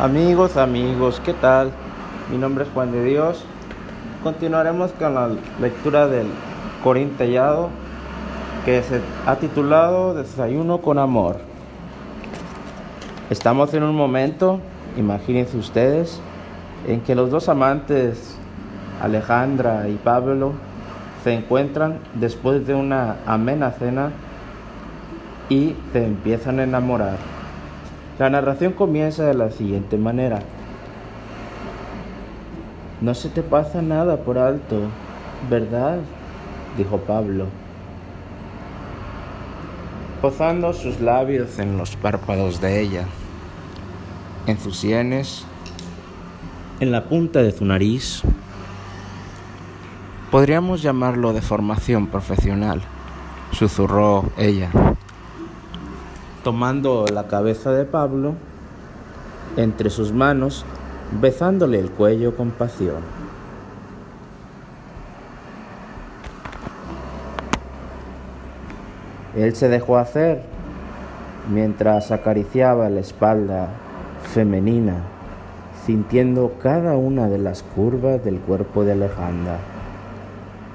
[0.00, 1.72] Amigos, amigos, ¿qué tal?
[2.30, 3.44] Mi nombre es Juan de Dios.
[4.22, 5.28] Continuaremos con la
[5.60, 6.26] lectura del
[6.82, 7.68] Corintellado
[8.64, 11.36] que se ha titulado Desayuno con Amor.
[13.28, 14.60] Estamos en un momento,
[14.96, 16.18] imagínense ustedes,
[16.88, 18.38] en que los dos amantes,
[19.02, 20.54] Alejandra y Pablo,
[21.22, 24.12] se encuentran después de una amena cena
[25.50, 27.39] y se empiezan a enamorar.
[28.20, 30.40] La narración comienza de la siguiente manera.
[33.00, 34.76] No se te pasa nada por alto,
[35.48, 36.00] ¿verdad?
[36.76, 37.46] dijo Pablo,
[40.20, 43.06] posando sus labios en los párpados de ella,
[44.46, 45.46] en sus sienes,
[46.80, 48.20] en la punta de su nariz.
[50.30, 52.82] Podríamos llamarlo de formación profesional,
[53.52, 54.70] susurró ella
[56.42, 58.34] tomando la cabeza de Pablo
[59.56, 60.64] entre sus manos,
[61.20, 63.02] besándole el cuello con pasión.
[69.36, 70.42] Él se dejó hacer
[71.52, 73.68] mientras acariciaba la espalda
[74.32, 74.96] femenina,
[75.84, 79.58] sintiendo cada una de las curvas del cuerpo de Alejandra,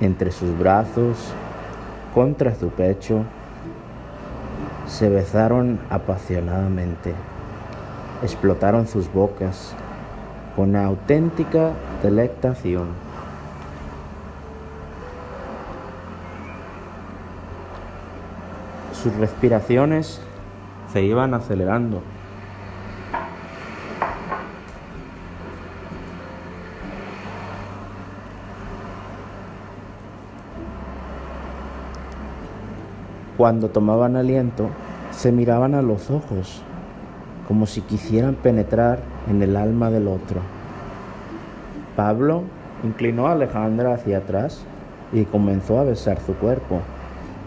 [0.00, 1.16] entre sus brazos,
[2.14, 3.24] contra su pecho,
[4.86, 7.14] se besaron apasionadamente,
[8.22, 9.74] explotaron sus bocas
[10.54, 12.88] con auténtica delectación.
[18.92, 20.20] Sus respiraciones
[20.92, 22.02] se iban acelerando.
[33.36, 34.70] Cuando tomaban aliento,
[35.10, 36.62] se miraban a los ojos,
[37.46, 38.98] como si quisieran penetrar
[39.28, 40.40] en el alma del otro.
[41.96, 42.44] Pablo
[42.82, 44.64] inclinó a Alejandra hacia atrás
[45.12, 46.80] y comenzó a besar su cuerpo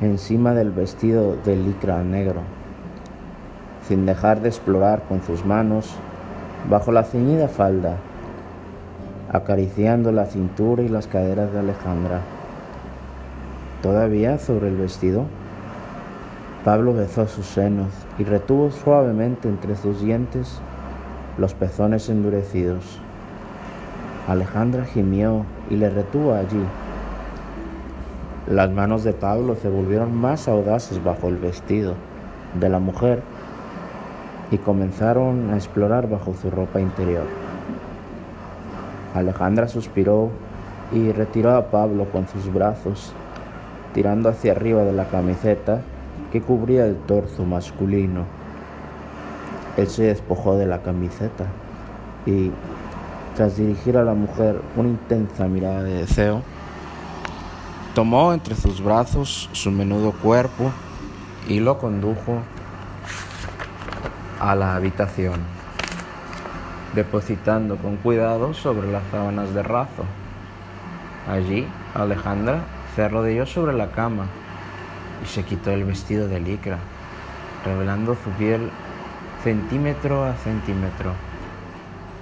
[0.00, 2.40] encima del vestido de licra negro,
[3.86, 5.94] sin dejar de explorar con sus manos
[6.68, 7.96] bajo la ceñida falda,
[9.32, 12.22] acariciando la cintura y las caderas de Alejandra.
[13.82, 15.26] Todavía sobre el vestido
[16.66, 20.58] Pablo besó sus senos y retuvo suavemente entre sus dientes
[21.38, 22.98] los pezones endurecidos.
[24.26, 26.64] Alejandra gimió y le retuvo allí.
[28.48, 31.94] Las manos de Pablo se volvieron más audaces bajo el vestido
[32.58, 33.22] de la mujer
[34.50, 37.26] y comenzaron a explorar bajo su ropa interior.
[39.14, 40.30] Alejandra suspiró
[40.92, 43.12] y retiró a Pablo con sus brazos,
[43.94, 45.82] tirando hacia arriba de la camiseta
[46.32, 48.24] que cubría el torso masculino.
[49.76, 51.46] Él se despojó de la camiseta
[52.24, 52.50] y,
[53.36, 56.42] tras dirigir a la mujer una intensa mirada de deseo,
[57.94, 60.70] tomó entre sus brazos su menudo cuerpo
[61.48, 62.38] y lo condujo
[64.40, 65.40] a la habitación,
[66.94, 70.04] depositando con cuidado sobre las sábanas de raso.
[71.28, 74.26] Allí, Alejandra se arrodilló sobre la cama
[75.22, 76.78] y se quitó el vestido de licra,
[77.64, 78.70] revelando su piel
[79.42, 81.12] centímetro a centímetro,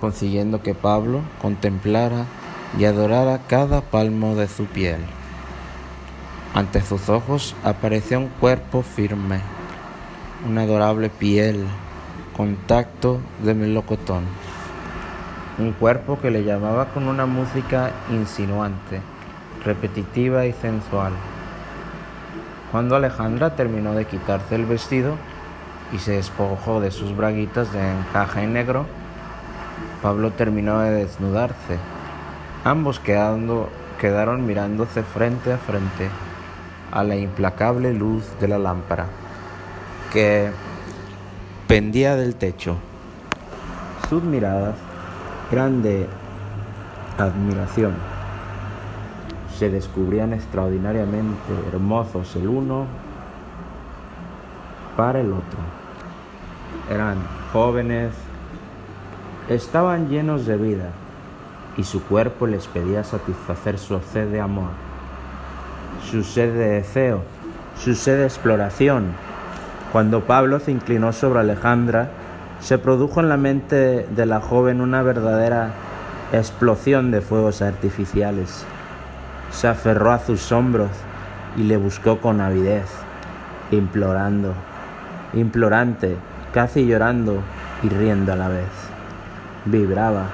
[0.00, 2.24] consiguiendo que Pablo contemplara
[2.78, 5.00] y adorara cada palmo de su piel.
[6.54, 9.40] Ante sus ojos apareció un cuerpo firme,
[10.48, 11.66] una adorable piel,
[12.36, 14.24] contacto de melocotón,
[15.58, 19.00] un cuerpo que le llamaba con una música insinuante,
[19.64, 21.12] repetitiva y sensual.
[22.72, 25.16] Cuando Alejandra terminó de quitarse el vestido
[25.92, 28.86] y se despojó de sus braguitas de encaje negro,
[30.02, 31.78] Pablo terminó de desnudarse.
[32.64, 36.08] Ambos quedaron mirándose frente a frente
[36.92, 39.06] a la implacable luz de la lámpara
[40.12, 40.50] que
[41.66, 42.76] pendía del techo.
[44.08, 44.76] Sus miradas
[45.50, 46.06] eran de
[47.18, 48.09] admiración
[49.60, 52.86] se descubrían extraordinariamente hermosos el uno
[54.96, 55.58] para el otro.
[56.90, 57.18] Eran
[57.52, 58.14] jóvenes,
[59.50, 60.88] estaban llenos de vida
[61.76, 64.70] y su cuerpo les pedía satisfacer su sed de amor,
[66.10, 67.20] su sed de deseo,
[67.76, 69.08] su sed de exploración.
[69.92, 72.08] Cuando Pablo se inclinó sobre Alejandra,
[72.60, 75.74] se produjo en la mente de la joven una verdadera
[76.32, 78.64] explosión de fuegos artificiales
[79.50, 80.90] se aferró a sus hombros
[81.56, 82.86] y le buscó con avidez,
[83.70, 84.54] implorando,
[85.32, 86.16] implorante,
[86.52, 87.42] casi llorando
[87.82, 88.68] y riendo a la vez.
[89.64, 90.24] vibraba.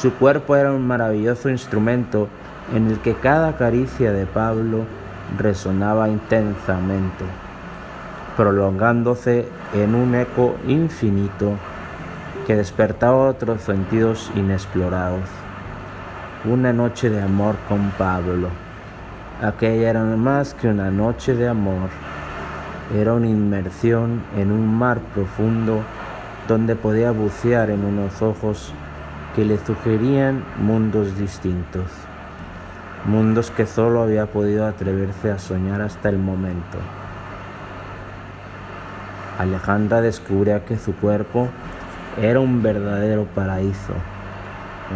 [0.00, 2.28] Su cuerpo era un maravilloso instrumento
[2.74, 4.84] en el que cada caricia de Pablo
[5.38, 7.24] resonaba intensamente,
[8.36, 11.52] prolongándose en un eco infinito
[12.46, 15.28] que despertaba otros sentidos inexplorados.
[16.44, 18.48] Una noche de amor con Pablo.
[19.40, 21.88] Aquella era más que una noche de amor,
[22.98, 25.84] era una inmersión en un mar profundo
[26.48, 28.74] donde podía bucear en unos ojos
[29.36, 31.86] que le sugerían mundos distintos,
[33.04, 36.78] mundos que solo había podido atreverse a soñar hasta el momento.
[39.38, 41.48] Alejandra descubría que su cuerpo
[42.20, 43.94] era un verdadero paraíso,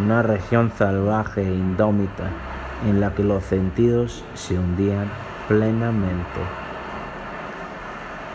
[0.02, 2.24] una región salvaje e indómita
[2.88, 5.08] en la que los sentidos se hundían
[5.48, 6.40] plenamente.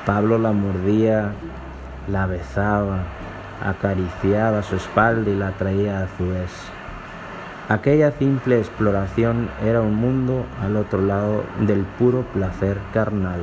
[0.05, 1.31] Pablo la mordía,
[2.07, 2.99] la besaba,
[3.63, 6.51] acariciaba su espalda y la traía a su vez.
[7.69, 13.41] Aquella simple exploración era un mundo al otro lado del puro placer carnal.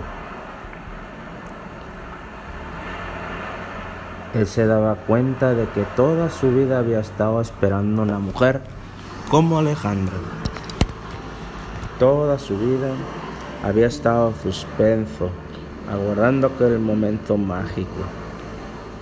[4.35, 8.61] Él se daba cuenta de que toda su vida había estado esperando una mujer
[9.31, 10.17] como Alejandra.
[11.99, 12.91] Toda su vida
[13.65, 15.31] había estado suspenso,
[15.91, 17.89] aguardando aquel momento mágico,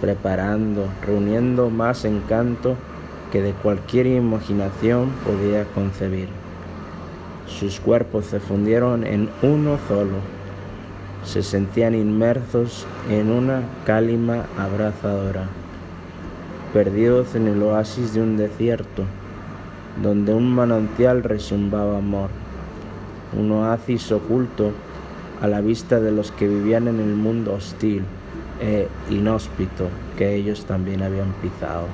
[0.01, 2.77] preparando, reuniendo más encanto
[3.33, 6.29] que de cualquier imaginación podía concebir.
[7.49, 10.19] Sus cuerpos se fundieron en uno solo,
[11.27, 15.45] se sentían inmersos en una cálima abrazadora,
[16.73, 19.03] perdidos en el oasis de un desierto,
[20.03, 22.31] donde un manantial resumbaba amor
[23.33, 24.73] un oasis oculto
[25.43, 28.03] a la vista de los que vivían en el mundo hostil
[28.61, 31.87] e inhóspito que ellos también habían pisado.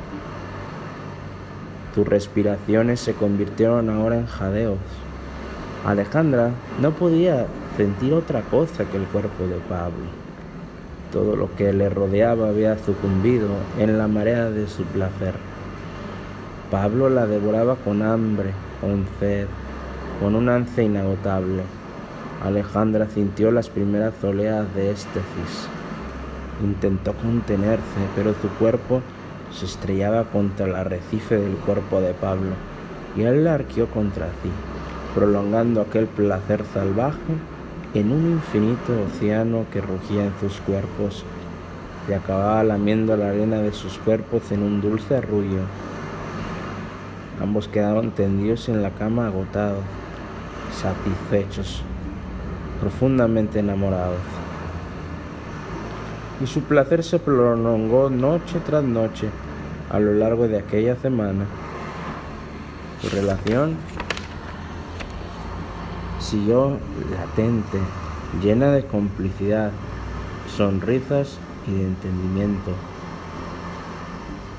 [1.94, 4.78] Tus respiraciones se convirtieron ahora en jadeos.
[5.84, 6.50] Alejandra
[6.80, 7.46] no podía
[7.76, 10.04] sentir otra cosa que el cuerpo de Pablo.
[11.10, 13.48] Todo lo que le rodeaba había sucumbido
[13.78, 15.34] en la marea de su placer.
[16.70, 19.46] Pablo la devoraba con hambre, con sed,
[20.20, 21.62] con un ansia inagotable.
[22.44, 25.68] Alejandra sintió las primeras oleadas de éxtasis.
[26.62, 27.82] Intentó contenerse,
[28.16, 29.02] pero su cuerpo
[29.52, 32.52] se estrellaba contra el arrecife del cuerpo de Pablo,
[33.16, 34.50] y él la arqueó contra sí,
[35.14, 37.18] prolongando aquel placer salvaje
[37.94, 41.24] en un infinito océano que rugía en sus cuerpos
[42.08, 45.60] y acababa lamiendo la arena de sus cuerpos en un dulce arrullo.
[47.40, 49.84] Ambos quedaron tendidos en la cama agotados
[50.72, 51.82] satisfechos,
[52.80, 54.20] profundamente enamorados.
[56.42, 59.28] Y su placer se prolongó noche tras noche
[59.90, 61.44] a lo largo de aquella semana.
[63.00, 63.76] Su relación
[66.22, 66.78] siguió
[67.10, 67.78] latente,
[68.42, 69.72] llena de complicidad,
[70.56, 72.72] sonrisas y de entendimiento.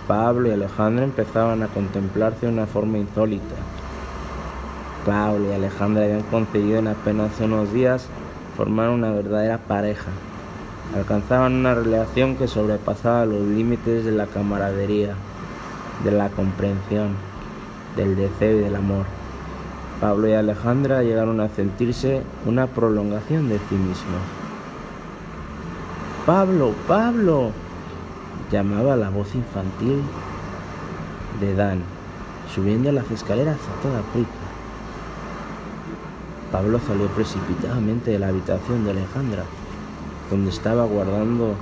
[0.08, 3.56] Pablo y Alejandra empezaban a contemplarse de una forma insólita
[5.06, 8.08] Pablo y Alejandra habían conseguido en apenas unos días
[8.56, 10.12] formar una verdadera pareja.
[10.96, 15.16] Alcanzaban una relación que sobrepasaba los límites de la camaradería,
[16.04, 17.16] de la comprensión,
[17.96, 19.06] del deseo y del amor.
[20.02, 24.22] Pablo y Alejandra llegaron a sentirse una prolongación de sí mismos.
[26.26, 27.52] Pablo, Pablo,
[28.52, 30.02] llamaba la voz infantil
[31.40, 31.82] de Dan,
[32.54, 34.30] subiendo las escaleras a toda prisa.
[36.52, 39.44] Pablo salió precipitadamente de la habitación de Alejandra,
[40.30, 41.56] donde estaba guardando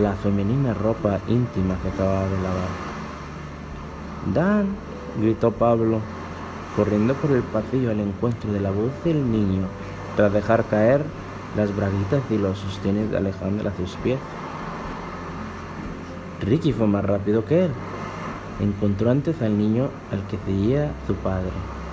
[0.00, 2.68] la femenina ropa íntima que acababa de lavar.
[4.34, 4.66] Dan,
[5.20, 6.00] gritó Pablo,
[6.76, 9.62] corriendo por el pasillo al encuentro de la voz del niño,
[10.16, 11.02] tras dejar caer
[11.56, 14.18] las braguitas y los sostienes de a sus pies.
[16.40, 17.70] Ricky fue más rápido que él.
[18.60, 21.50] Encontró antes al niño al que seguía su padre,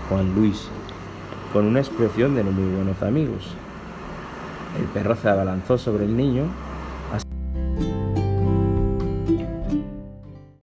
[0.10, 0.68] Juan Luis,
[1.54, 3.56] con una expresión de muy buenos amigos.
[4.78, 6.44] El perro se abalanzó sobre el niño